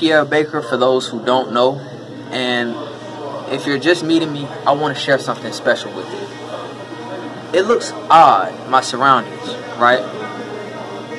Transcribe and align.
Pierre 0.00 0.24
Baker 0.24 0.62
for 0.62 0.78
those 0.78 1.06
who 1.06 1.22
don't 1.26 1.52
know. 1.52 1.78
And 2.30 2.74
if 3.52 3.66
you're 3.66 3.78
just 3.78 4.02
meeting 4.02 4.32
me, 4.32 4.46
I 4.66 4.72
want 4.72 4.96
to 4.96 5.00
share 5.00 5.18
something 5.18 5.52
special 5.52 5.94
with 5.94 6.06
you. 6.06 7.58
It 7.58 7.66
looks 7.66 7.92
odd, 8.08 8.70
my 8.70 8.80
surroundings, 8.80 9.54
right? 9.76 10.00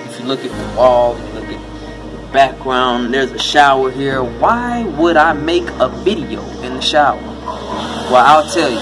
If 0.09 0.20
you 0.20 0.26
look 0.26 0.40
at 0.40 0.50
the 0.50 0.76
wall, 0.76 1.16
you 1.16 1.26
look 1.26 1.44
at 1.44 2.18
the 2.18 2.34
background, 2.34 3.14
there's 3.14 3.32
a 3.32 3.38
shower 3.38 3.91
here. 3.91 4.23
Why 4.23 4.84
would 4.84 5.16
I 5.16 5.34
make 5.34 5.70
a 5.80 5.88
video 5.88 6.44
in 6.62 6.73
the 6.73 6.82
shower? 6.82 7.22
Well, 7.22 8.16
I'll 8.16 8.52
tell 8.52 8.70
you. 8.70 8.80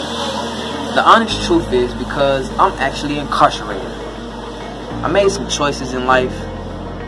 The 0.96 1.04
honest 1.06 1.46
truth 1.46 1.74
is 1.74 1.94
because 1.96 2.50
I'm 2.58 2.72
actually 2.80 3.20
incarcerated. 3.20 3.86
I 5.04 5.10
made 5.12 5.30
some 5.30 5.50
choices 5.50 5.94
in 5.94 6.06
life 6.08 6.32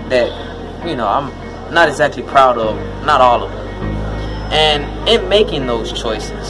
that, 0.10 0.86
you 0.86 0.98
know, 0.98 1.08
I'm 1.08 1.32
not 1.72 1.88
exactly 1.88 2.24
proud 2.24 2.58
of, 2.58 2.76
not 3.06 3.22
all 3.22 3.44
of 3.44 3.52
them. 3.52 3.68
And 4.52 5.10
in 5.10 5.30
making 5.30 5.68
those 5.68 5.92
choices, 5.94 6.50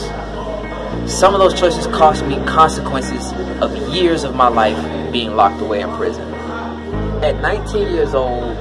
some 1.06 1.34
of 1.34 1.40
those 1.40 1.58
choices 1.58 1.86
cost 1.88 2.24
me 2.26 2.36
consequences 2.44 3.32
of 3.62 3.76
years 3.94 4.24
of 4.24 4.34
my 4.34 4.48
life 4.48 5.12
being 5.12 5.36
locked 5.36 5.60
away 5.60 5.80
in 5.80 5.90
prison. 5.96 6.32
At 7.22 7.40
19 7.40 7.94
years 7.94 8.14
old, 8.14 8.56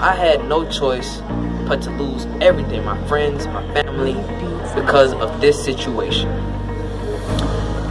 I 0.00 0.14
had 0.14 0.44
no 0.44 0.68
choice 0.70 1.20
but 1.66 1.82
to 1.82 1.90
lose 1.90 2.26
everything 2.40 2.84
my 2.84 2.96
friends, 3.08 3.46
my 3.48 3.62
family 3.74 4.14
because 4.80 5.12
of 5.14 5.40
this 5.40 5.62
situation. 5.62 6.28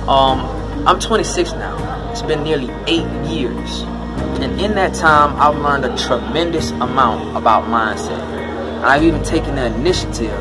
Um, 0.08 0.40
I'm 0.88 1.00
26 1.00 1.52
now. 1.54 2.12
It's 2.12 2.22
been 2.22 2.44
nearly 2.44 2.70
eight 2.88 3.08
years. 3.28 3.84
And 4.42 4.60
in 4.62 4.76
that 4.76 4.94
time, 4.94 5.36
I've 5.36 5.60
learned 5.62 5.86
a 5.86 5.98
tremendous 5.98 6.72
amount 6.72 7.36
about 7.36 7.66
mindset. 7.66 8.20
And 8.20 8.86
I've 8.86 9.04
even 9.04 9.24
taken 9.24 9.56
the 9.56 9.66
initiative 9.66 10.38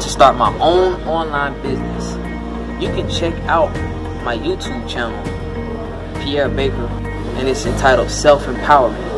to 0.00 0.08
start 0.08 0.36
my 0.36 0.56
own 0.58 1.02
online 1.06 1.60
business. 1.62 2.14
You 2.82 2.88
can 2.88 3.08
check 3.10 3.34
out 3.44 3.70
my 4.24 4.36
YouTube 4.36 4.88
channel, 4.88 5.22
Pierre 6.22 6.48
Baker, 6.48 6.86
and 7.36 7.48
it's 7.48 7.66
entitled 7.66 8.10
Self 8.10 8.44
Empowerment. 8.46 9.14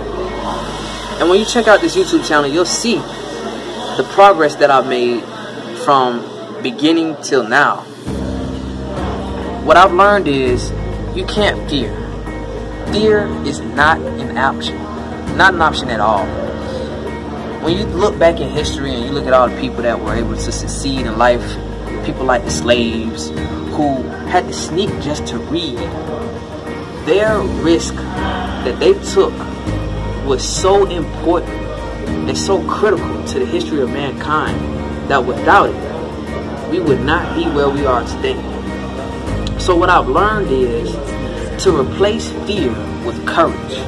And 1.21 1.31
when 1.31 1.39
you 1.39 1.47
check 1.47 1.67
out 1.67 1.81
this 1.81 1.97
YouTube 1.97 2.27
channel, 2.27 2.51
you'll 2.51 2.65
see 2.65 2.97
the 3.97 4.07
progress 4.13 4.57
that 4.57 4.71
I've 4.71 4.87
made 4.87 5.23
from 5.85 6.63
beginning 6.63 7.17
till 7.23 7.49
now. 7.49 7.83
What 9.65 9.77
I've 9.77 9.93
learned 9.93 10.29
is 10.29 10.71
you 11.17 11.25
can't 11.27 11.71
fear 11.71 12.06
fear 12.93 13.27
is 13.47 13.61
not 13.61 14.01
an 14.01 14.37
option. 14.39 14.77
Not 15.37 15.55
an 15.55 15.63
option 15.63 15.91
at 15.91 16.01
all. 16.01 16.27
When 17.63 17.77
you 17.77 17.85
look 17.85 18.19
back 18.19 18.41
in 18.41 18.49
history 18.51 18.95
and 18.95 19.05
you 19.05 19.11
look 19.11 19.27
at 19.27 19.33
all 19.33 19.49
the 19.49 19.61
people 19.61 19.83
that 19.83 19.99
were 19.99 20.15
able 20.15 20.35
to 20.37 20.53
succeed 20.53 21.01
in 21.07 21.19
life, 21.19 21.45
people 22.05 22.25
like 22.25 22.45
the 22.45 22.51
slaves 22.51 23.31
who 23.31 24.03
had 24.29 24.47
to 24.47 24.53
sneak 24.53 24.91
just 25.01 25.27
to 25.27 25.39
read, 25.39 25.79
their 27.07 27.41
risk 27.63 27.95
that 27.95 28.79
they 28.81 28.95
took 29.13 29.33
was 30.27 30.47
so 30.47 30.87
important 30.87 31.53
and 32.29 32.37
so 32.37 32.67
critical 32.69 33.25
to 33.25 33.39
the 33.39 33.47
history 33.47 33.81
of 33.81 33.91
mankind 33.91 34.59
that 35.11 35.25
without 35.25 35.71
it, 35.71 36.71
we 36.71 36.81
would 36.81 37.01
not 37.01 37.37
be 37.37 37.45
where 37.51 37.69
we 37.69 37.87
are 37.87 38.05
today. 38.05 38.41
So 39.59 39.77
what 39.77 39.89
I've 39.89 40.09
learned 40.09 40.51
is 40.51 40.95
to 41.61 41.81
replace 41.81 42.31
fear 42.47 42.71
with 43.05 43.27
courage. 43.27 43.79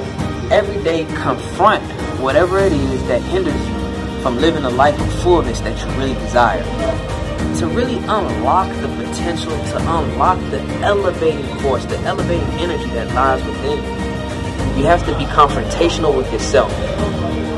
Every 0.50 0.82
day 0.82 1.04
confront 1.22 1.82
whatever 2.19 2.59
it 2.59 2.72
is 2.72 3.06
that 3.09 3.20
hinders 3.22 3.54
you 3.69 4.22
from 4.22 4.38
living 4.38 4.65
a 4.65 4.70
life 4.70 4.98
of 4.98 5.12
fullness 5.22 5.60
that 5.60 5.78
you 5.78 6.00
really 6.00 6.15
desire. 6.15 6.62
To 7.59 7.66
really 7.66 7.98
unlock 7.98 8.69
the 8.81 8.88
potential, 9.04 9.50
to 9.50 9.76
unlock 9.78 10.38
the 10.50 10.60
elevating 10.82 11.44
force, 11.59 11.84
the 11.84 11.98
elevating 12.00 12.48
energy 12.59 12.87
that 12.91 13.15
lies 13.15 13.44
within 13.44 13.78
you, 13.78 14.81
you 14.81 14.84
have 14.87 15.04
to 15.06 15.16
be 15.19 15.25
confrontational 15.25 16.16
with 16.16 16.32
yourself. 16.32 16.70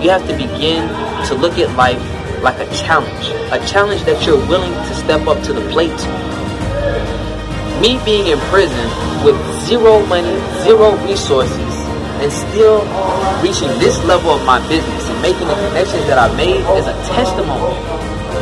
You 0.02 0.10
have 0.10 0.26
to 0.26 0.36
begin 0.36 0.88
to 1.26 1.34
look 1.34 1.58
at 1.58 1.74
life 1.76 2.02
like 2.42 2.58
a 2.58 2.74
challenge, 2.74 3.28
a 3.52 3.64
challenge 3.66 4.02
that 4.04 4.26
you're 4.26 4.44
willing 4.48 4.72
to 4.72 4.94
step 4.94 5.26
up 5.28 5.42
to 5.44 5.52
the 5.52 5.60
plate 5.70 5.90
me 7.80 7.98
being 8.04 8.26
in 8.26 8.38
prison 8.52 8.86
with 9.24 9.36
zero 9.64 10.04
money, 10.06 10.36
zero 10.62 10.94
resources, 11.08 11.74
and 12.20 12.30
still 12.30 12.84
reaching 13.42 13.68
this 13.80 13.96
level 14.04 14.30
of 14.30 14.44
my 14.44 14.60
business 14.68 15.08
and 15.08 15.22
making 15.22 15.48
the 15.48 15.54
connections 15.54 16.04
that 16.04 16.18
I 16.18 16.28
made 16.36 16.60
is 16.76 16.86
a 16.86 16.92
testimony 17.08 17.80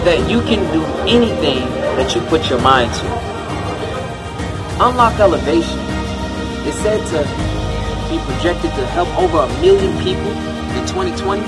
that 0.02 0.28
you 0.28 0.40
can 0.42 0.66
do 0.72 0.84
anything 1.06 1.70
that 1.94 2.14
you 2.16 2.20
put 2.22 2.50
your 2.50 2.60
mind 2.60 2.92
to. 2.94 3.06
Unlock 4.82 5.14
Elevation 5.20 5.78
is 6.66 6.74
said 6.82 6.98
to 7.14 7.22
be 8.10 8.18
projected 8.26 8.70
to 8.74 8.86
help 8.88 9.08
over 9.18 9.38
a 9.38 9.60
million 9.60 9.96
people 10.02 10.32
in 10.74 10.86
2020. 10.86 11.42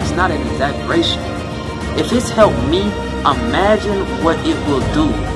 It's 0.00 0.12
not 0.12 0.30
an 0.30 0.40
exaggeration. 0.52 1.20
If 1.98 2.12
it's 2.12 2.30
helped 2.30 2.62
me, 2.68 2.80
imagine 3.20 4.24
what 4.24 4.38
it 4.46 4.56
will 4.66 4.80
do 4.94 5.29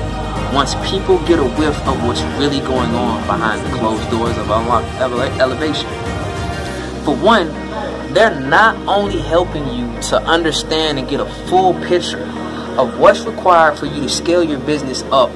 once 0.53 0.75
people 0.89 1.17
get 1.25 1.39
a 1.39 1.43
whiff 1.43 1.77
of 1.87 2.03
what's 2.05 2.21
really 2.39 2.59
going 2.59 2.93
on 2.95 3.25
behind 3.27 3.65
the 3.65 3.77
closed 3.77 4.09
doors 4.09 4.37
of 4.37 4.49
Unlock 4.49 4.83
Elevation. 4.99 5.89
For 7.03 7.15
one, 7.15 7.47
they're 8.13 8.39
not 8.39 8.75
only 8.87 9.19
helping 9.19 9.67
you 9.67 10.01
to 10.09 10.17
understand 10.21 10.99
and 10.99 11.07
get 11.07 11.19
a 11.19 11.25
full 11.47 11.73
picture 11.85 12.21
of 12.77 12.99
what's 12.99 13.21
required 13.21 13.77
for 13.77 13.85
you 13.85 14.01
to 14.01 14.09
scale 14.09 14.43
your 14.43 14.59
business 14.59 15.03
up, 15.11 15.31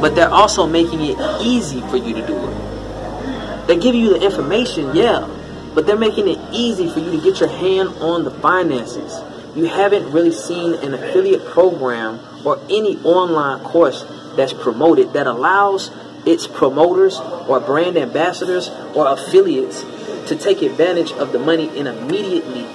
but 0.00 0.14
they're 0.14 0.28
also 0.28 0.66
making 0.66 1.00
it 1.00 1.16
easy 1.40 1.80
for 1.82 1.96
you 1.96 2.14
to 2.14 2.26
do 2.26 2.36
it. 2.48 3.66
They 3.66 3.78
give 3.78 3.94
you 3.94 4.10
the 4.10 4.24
information, 4.24 4.94
yeah, 4.94 5.28
but 5.74 5.86
they're 5.86 5.96
making 5.96 6.28
it 6.28 6.38
easy 6.52 6.90
for 6.90 7.00
you 7.00 7.12
to 7.12 7.20
get 7.20 7.40
your 7.40 7.48
hand 7.48 7.88
on 8.00 8.24
the 8.24 8.30
finances. 8.30 9.20
You 9.56 9.66
haven't 9.66 10.10
really 10.12 10.32
seen 10.32 10.74
an 10.74 10.94
affiliate 10.94 11.46
program 11.46 12.20
or 12.44 12.60
any 12.68 12.98
online 13.04 13.60
course 13.64 14.04
that's 14.36 14.52
promoted 14.52 15.12
that 15.12 15.26
allows 15.26 15.90
its 16.26 16.46
promoters 16.46 17.18
or 17.48 17.60
brand 17.60 17.96
ambassadors 17.96 18.68
or 18.94 19.06
affiliates 19.12 19.82
to 20.28 20.36
take 20.36 20.62
advantage 20.62 21.12
of 21.12 21.32
the 21.32 21.38
money 21.38 21.76
in 21.76 21.86
immediately 21.86 22.66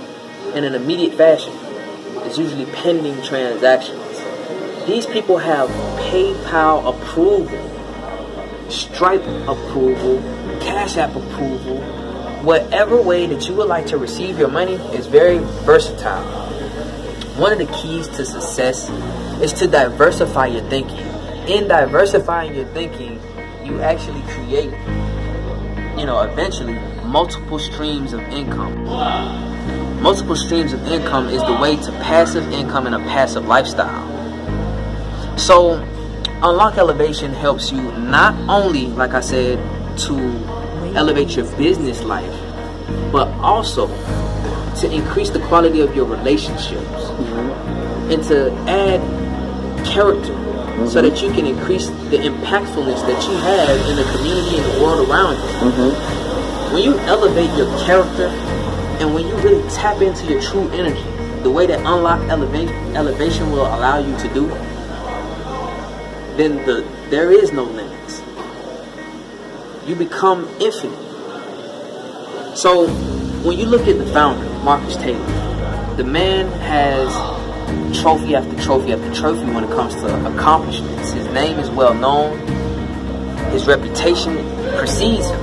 in 0.56 0.64
an 0.64 0.76
immediate 0.76 1.16
fashion. 1.16 1.54
It's 2.26 2.38
usually 2.38 2.66
pending 2.66 3.22
transactions. 3.24 4.20
These 4.86 5.06
people 5.06 5.38
have 5.38 5.70
PayPal 6.10 6.96
approval, 6.96 7.76
Stripe 8.70 9.26
approval, 9.48 10.22
Cash 10.60 10.98
App 10.98 11.16
approval. 11.16 11.82
Whatever 12.44 13.02
way 13.02 13.28
that 13.28 13.48
you 13.48 13.56
would 13.56 13.68
like 13.68 13.88
to 13.88 13.98
receive 13.98 14.40
your 14.40 14.48
money 14.48 14.76
is 14.96 15.08
very 15.08 15.40
versatile. 15.66 16.24
One 17.38 17.52
of 17.52 17.60
the 17.60 17.68
keys 17.68 18.08
to 18.10 18.26
success 18.26 18.90
is 19.42 19.54
to 19.54 19.68
diversify 19.68 20.48
your 20.48 20.64
thinking 20.70 21.09
in 21.50 21.68
diversifying 21.68 22.54
your 22.54 22.66
thinking, 22.68 23.20
you 23.66 23.82
actually 23.82 24.22
create, 24.34 24.72
you 25.98 26.06
know, 26.06 26.22
eventually 26.22 26.74
multiple 27.06 27.58
streams 27.58 28.14
of 28.14 28.20
income. 28.30 28.86
Multiple 30.00 30.36
streams 30.36 30.74
of 30.74 30.88
income 30.88 31.28
is 31.28 31.42
the 31.44 31.58
way 31.60 31.76
to 31.76 31.92
passive 32.04 32.48
income 32.54 32.86
and 32.86 32.94
a 32.94 33.00
passive 33.00 33.48
lifestyle. 33.48 34.08
So, 35.38 35.84
Unlock 36.44 36.78
Elevation 36.78 37.34
helps 37.34 37.72
you 37.72 37.82
not 37.98 38.36
only, 38.48 38.86
like 38.86 39.14
I 39.14 39.22
said, 39.22 39.58
to 40.02 40.16
elevate 40.96 41.36
your 41.36 41.46
business 41.58 42.04
life, 42.04 42.32
but 43.12 43.28
also 43.40 43.88
to 44.76 44.92
increase 44.92 45.32
the 45.32 45.40
quality 45.48 45.82
of 45.82 45.96
your 45.96 46.06
relationships 46.06 46.86
mm-hmm. 46.86 48.12
and 48.12 48.24
to 48.26 48.52
add 48.70 49.86
character 49.86 50.49
mm-hmm. 50.80 50.90
so 50.90 51.02
that 51.02 51.22
you 51.22 51.32
can 51.32 51.46
increase 51.46 51.88
the 51.88 52.18
impactfulness 52.18 53.06
that 53.06 53.22
you 53.28 53.38
have 53.38 53.90
in 53.90 53.96
the 53.96 54.04
community 54.16 54.58
and 54.58 54.66
the 54.74 54.82
world 54.82 55.08
around 55.10 55.36
you. 55.36 55.72
Mm-hmm. 55.72 56.74
When 56.74 56.84
you 56.84 56.98
elevate 57.00 57.56
your 57.58 57.68
character 57.86 58.28
and 59.00 59.14
when 59.14 59.28
you 59.28 59.36
really 59.38 59.68
tap 59.70 60.02
into 60.02 60.26
your 60.26 60.42
true 60.42 60.70
energy, 60.70 61.04
the 61.44 61.52
way 61.52 61.66
that 61.68 61.80
unlock 61.80 62.22
elevation, 62.30 62.76
elevation 62.96 63.52
will 63.52 63.66
allow 63.66 63.98
you 63.98 64.16
to 64.18 64.34
do, 64.34 64.48
then 66.38 66.58
the 66.66 66.86
there 67.10 67.32
is 67.32 67.52
no 67.52 67.64
limits. 67.64 68.22
You 69.88 69.96
become 69.96 70.48
infinite. 70.60 70.98
So 72.56 72.88
when 73.44 73.58
you 73.58 73.66
look 73.66 73.88
at 73.88 73.98
the 73.98 74.06
founder, 74.08 74.48
Marcus 74.64 74.96
Taylor, 74.98 75.26
the 75.96 76.04
man 76.04 76.48
has 76.60 77.10
trophy 78.02 78.36
after 78.36 78.56
trophy 78.62 78.94
after 78.94 79.14
trophy 79.14 79.46
when 79.52 79.64
it 79.64 79.70
comes 79.72 79.96
to 79.96 80.36
accomplishments. 80.36 81.12
His 81.12 81.28
name 81.28 81.60
is 81.60 81.70
well 81.70 81.94
known. 81.94 82.38
His 83.52 83.68
reputation 83.68 84.36
precedes 84.78 85.28
him. 85.30 85.40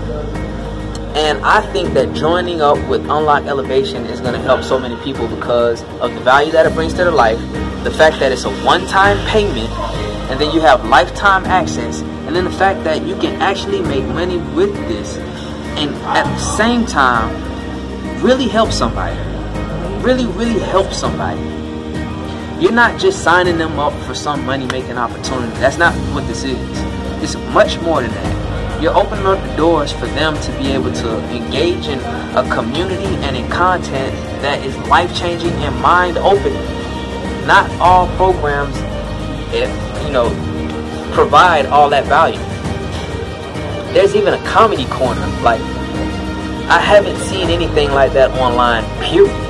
And 1.16 1.38
I 1.44 1.60
think 1.72 1.94
that 1.94 2.14
joining 2.14 2.60
up 2.60 2.76
with 2.88 3.00
Unlock 3.02 3.44
Elevation 3.44 4.04
is 4.04 4.20
going 4.20 4.34
to 4.34 4.40
help 4.40 4.62
so 4.62 4.78
many 4.78 4.96
people 5.02 5.26
because 5.28 5.82
of 6.00 6.14
the 6.14 6.20
value 6.20 6.52
that 6.52 6.66
it 6.66 6.74
brings 6.74 6.92
to 6.92 6.98
their 6.98 7.10
life, 7.10 7.38
the 7.84 7.90
fact 7.90 8.20
that 8.20 8.32
it's 8.32 8.44
a 8.44 8.50
one-time 8.64 9.16
payment, 9.26 9.70
and 10.30 10.38
then 10.38 10.54
you 10.54 10.60
have 10.60 10.84
lifetime 10.84 11.46
access, 11.46 12.00
and 12.00 12.36
then 12.36 12.44
the 12.44 12.50
fact 12.50 12.84
that 12.84 13.06
you 13.06 13.16
can 13.16 13.40
actually 13.40 13.80
make 13.80 14.04
money 14.04 14.36
with 14.54 14.74
this, 14.88 15.16
and 15.78 15.94
at 16.06 16.24
the 16.24 16.38
same 16.38 16.84
time, 16.84 17.32
really 18.22 18.46
help 18.48 18.70
somebody. 18.70 19.16
Really, 20.02 20.26
really 20.26 20.60
help 20.60 20.92
somebody. 20.92 21.40
You're 22.60 22.72
not 22.72 22.98
just 23.00 23.22
signing 23.22 23.58
them 23.58 23.78
up 23.78 23.92
for 24.04 24.14
some 24.14 24.44
money-making 24.46 24.96
opportunity. 24.96 25.52
That's 25.58 25.78
not 25.78 25.94
what 26.14 26.26
this 26.26 26.44
is. 26.44 26.58
It's 27.22 27.34
much 27.52 27.80
more 27.80 28.02
than 28.02 28.10
that 28.10 28.36
you're 28.80 28.94
opening 28.94 29.24
up 29.24 29.40
the 29.42 29.56
doors 29.56 29.90
for 29.90 30.06
them 30.06 30.38
to 30.38 30.52
be 30.58 30.72
able 30.72 30.92
to 30.92 31.18
engage 31.34 31.88
in 31.88 31.98
a 32.36 32.46
community 32.54 33.14
and 33.24 33.34
in 33.34 33.48
content 33.48 34.14
that 34.42 34.62
is 34.64 34.76
life-changing 34.88 35.50
and 35.50 35.74
mind-opening. 35.80 36.52
Not 37.46 37.70
all 37.80 38.06
programs, 38.16 38.76
if, 39.54 39.70
you 40.04 40.12
know, 40.12 40.28
provide 41.14 41.64
all 41.66 41.88
that 41.88 42.04
value. 42.04 42.38
There's 43.94 44.14
even 44.14 44.34
a 44.34 44.44
comedy 44.44 44.84
corner. 44.86 45.26
Like, 45.40 45.60
I 46.68 46.78
haven't 46.78 47.16
seen 47.16 47.48
anything 47.48 47.92
like 47.92 48.12
that 48.12 48.30
online, 48.32 48.84
period. 49.00 49.45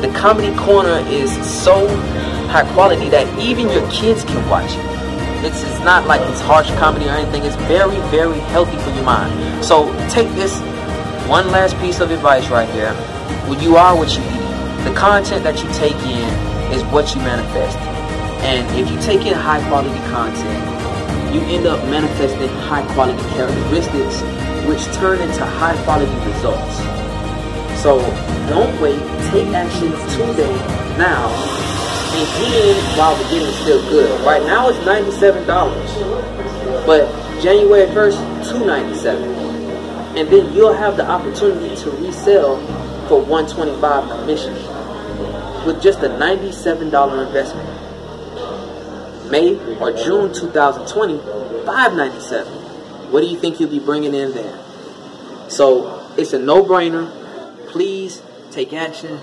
The 0.00 0.10
comedy 0.16 0.54
corner 0.56 1.04
is 1.08 1.30
so 1.46 1.86
high 2.48 2.64
quality 2.72 3.08
that 3.10 3.26
even 3.38 3.68
your 3.68 3.88
kids 3.90 4.24
can 4.24 4.48
watch 4.48 4.70
it. 4.72 5.44
It's, 5.44 5.62
it's 5.62 5.80
not 5.80 6.06
like 6.06 6.20
it's 6.22 6.40
harsh 6.40 6.70
comedy 6.78 7.06
or 7.06 7.12
anything. 7.12 7.44
It's 7.44 7.56
very, 7.68 7.96
very 8.08 8.38
healthy 8.48 8.76
for 8.78 8.90
your 8.90 9.04
mind. 9.04 9.64
So 9.64 9.92
take 10.08 10.28
this 10.34 10.58
one 11.28 11.50
last 11.50 11.78
piece 11.78 12.00
of 12.00 12.10
advice 12.10 12.48
right 12.48 12.68
here. 12.70 12.94
When 13.48 13.60
you 13.60 13.76
are 13.76 13.94
what 13.96 14.08
you 14.16 14.22
eat, 14.22 14.84
the 14.84 14.94
content 14.96 15.44
that 15.44 15.62
you 15.62 15.68
take 15.74 15.96
in 16.08 16.28
is 16.72 16.82
what 16.92 17.14
you 17.14 17.20
manifest. 17.20 17.76
And 18.42 18.66
if 18.78 18.90
you 18.90 18.98
take 19.00 19.26
in 19.26 19.34
high 19.34 19.66
quality 19.68 20.00
content, 20.08 21.34
you 21.34 21.40
end 21.42 21.66
up 21.66 21.78
manifesting 21.88 22.48
high 22.64 22.82
quality 22.94 23.22
characteristics, 23.34 24.22
which 24.66 24.82
turn 24.96 25.20
into 25.20 25.44
high 25.44 25.76
quality 25.84 26.12
results. 26.26 26.99
So 27.82 27.98
don't 28.48 28.78
wait, 28.80 29.00
take 29.30 29.48
action 29.54 29.90
today, 30.10 30.54
now, 30.98 31.28
and 32.12 32.26
get 32.38 32.52
in 32.66 32.76
while 32.98 33.16
the 33.16 33.24
getting 33.24 33.48
is 33.48 33.56
still 33.56 33.80
good. 33.88 34.20
Right 34.26 34.42
now 34.42 34.68
it's 34.68 34.78
$97, 34.80 35.46
but 36.84 37.08
January 37.40 37.86
1st, 37.86 38.18
297. 38.50 39.22
And 40.18 40.28
then 40.28 40.52
you'll 40.52 40.74
have 40.74 40.96
the 40.98 41.08
opportunity 41.08 41.74
to 41.76 41.90
resell 41.92 42.58
for 43.08 43.22
125 43.22 44.10
commission 44.10 44.54
with 45.64 45.80
just 45.80 46.00
a 46.00 46.08
$97 46.08 47.26
investment. 47.26 47.68
May 49.30 49.56
or 49.78 49.92
June 49.92 50.34
2020, 50.34 51.18
597. 51.64 52.52
What 53.10 53.20
do 53.22 53.26
you 53.26 53.38
think 53.38 53.58
you'll 53.58 53.70
be 53.70 53.78
bringing 53.78 54.12
in 54.12 54.32
there? 54.32 54.58
So 55.48 56.06
it's 56.18 56.34
a 56.34 56.38
no-brainer. 56.38 57.19
Please 57.70 58.22
take 58.50 58.72
action. 58.72 59.20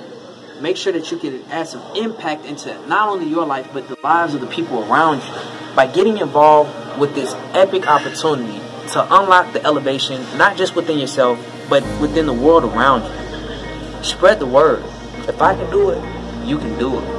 Make 0.62 0.78
sure 0.78 0.94
that 0.94 1.12
you 1.12 1.18
can 1.18 1.44
add 1.52 1.68
some 1.68 1.84
impact 1.96 2.46
into 2.46 2.74
not 2.88 3.10
only 3.10 3.28
your 3.28 3.46
life 3.46 3.70
but 3.74 3.88
the 3.88 3.98
lives 4.02 4.34
of 4.34 4.42
the 4.42 4.48
people 4.48 4.90
around 4.90 5.22
you. 5.22 5.76
By 5.76 5.86
getting 5.86 6.18
involved 6.18 7.00
with 7.00 7.14
this 7.14 7.34
epic 7.54 7.88
opportunity 7.88 8.60
to 8.94 9.04
unlock 9.04 9.54
the 9.54 9.64
elevation 9.66 10.22
not 10.38 10.56
just 10.56 10.76
within 10.76 10.98
yourself 10.98 11.38
but 11.70 11.84
within 12.00 12.26
the 12.26 12.34
world 12.34 12.64
around 12.64 13.04
you. 13.04 14.04
Spread 14.04 14.40
the 14.40 14.46
word. 14.46 14.84
If 15.28 15.42
i 15.42 15.54
can 15.54 15.70
do 15.70 15.90
it 15.90 16.02
you 16.48 16.58
can 16.58 16.80
do 16.80 16.98
it 16.98 17.17